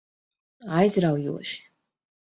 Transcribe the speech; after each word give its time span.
Aizraujoši. 0.79 1.57